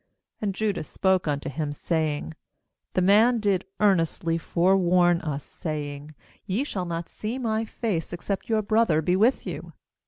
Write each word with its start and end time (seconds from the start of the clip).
7 0.39 0.51
3And 0.51 0.55
Judah 0.55 0.83
spoke 0.83 1.27
unto 1.27 1.47
him, 1.47 1.71
saying: 1.71 2.33
'The 2.95 3.03
man 3.03 3.39
did 3.39 3.65
earnestly 3.79 4.35
forewarn 4.35 5.21
us, 5.21 5.43
saying: 5.43 6.15
Ye 6.47 6.63
shall 6.63 6.85
not 6.85 7.07
see 7.07 7.37
my 7.37 7.65
face, 7.65 8.11
except 8.11 8.49
your 8.49 8.63
brother 8.63 9.03
be 9.03 9.15
with 9.15 9.45
you. 9.45 9.73